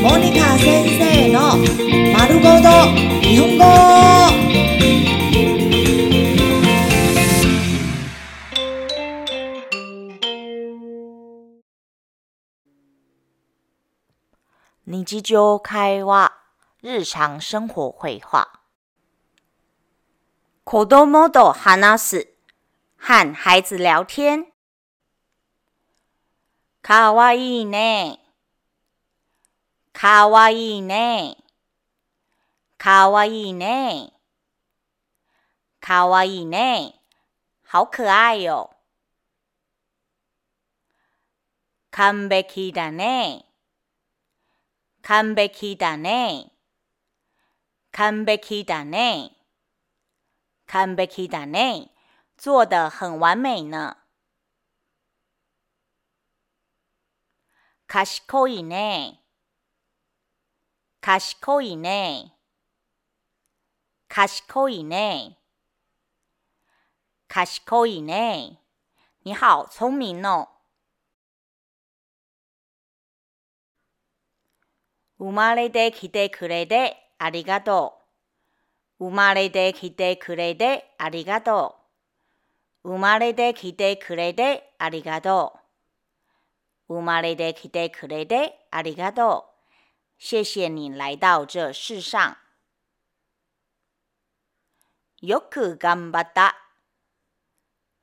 [0.00, 1.56] 莫妮卡先生の
[2.16, 2.68] 丸ごと
[3.20, 3.64] 日本語》。
[14.86, 16.32] 每周会話
[16.80, 18.46] 日常生活会話
[20.62, 22.28] 子供と話す、
[22.98, 24.46] 和孩子聊天。
[26.82, 28.20] かわいいね。
[30.00, 31.36] かわいいね。
[32.78, 34.12] かわいいね。
[35.80, 36.94] かわいいね。
[37.68, 38.70] 好可愛よ。
[41.90, 43.44] 完璧だね。
[45.02, 46.52] 完璧だね。
[47.90, 49.32] 完璧だね。
[50.68, 51.90] 完璧だね。
[52.36, 53.96] 做得很完美呢。
[57.88, 59.24] 賢いね。
[61.08, 62.34] 賢いね
[64.08, 65.38] 賢いね
[67.26, 68.58] 賢いね
[69.24, 70.46] 你好聪明哦
[75.18, 77.94] 生まれてきてくれてありがと
[79.00, 81.74] う生まれてきてくれてありがと
[82.84, 85.54] う生まれてきてくれてありがと
[86.90, 89.47] う生まれてきてくれてありがとう
[90.18, 92.38] 谢谢你来到这世上。
[95.20, 96.56] よく頑張った。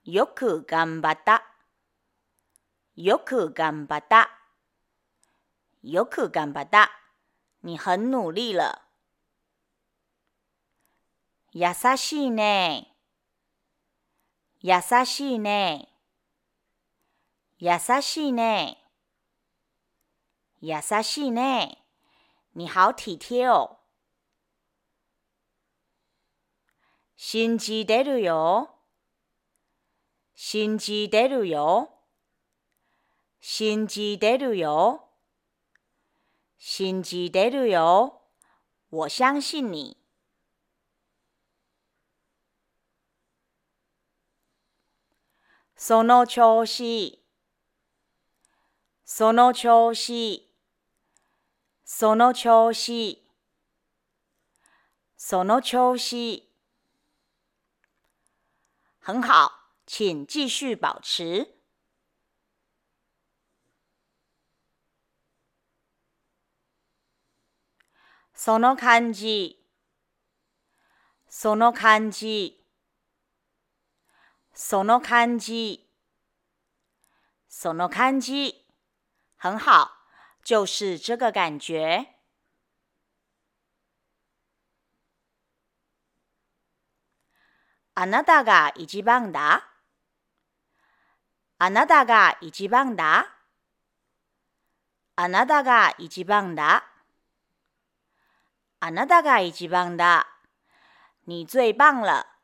[0.05, 1.43] よく頑張った。
[2.95, 4.29] よく頑張った。
[5.83, 6.89] よく頑張った。
[7.63, 8.81] 你很努力了。
[11.53, 12.95] やさしいね。
[14.61, 15.89] 優しいね。
[17.59, 18.77] 優しいね。
[20.61, 21.81] 優しいね。
[22.57, 23.79] 你好体贴哦。
[27.17, 28.69] 信じてるよ。
[30.33, 31.89] 信じてるよ。
[33.41, 35.09] 信じてるよ。
[36.57, 38.21] 信じてるよ。
[38.89, 39.97] 我相信你。
[45.75, 47.21] その調子。
[49.03, 50.54] その調子。
[51.87, 53.21] その調子，
[55.15, 56.43] その調子，
[58.97, 59.51] 很好，
[59.85, 61.47] 请继续保持。
[68.33, 69.59] その感じ
[71.29, 72.61] その感じ
[74.53, 75.85] その感じ
[77.47, 78.65] その感じ
[79.37, 79.94] 很好。
[80.45, 82.05] 就是这个感觉。
[87.95, 89.63] あなたが一番だ。
[91.57, 93.27] あなたが一番だ。
[95.15, 96.83] あなたが一番だ。
[98.81, 100.27] あなたが一番だ。
[101.25, 102.34] 你最棒了。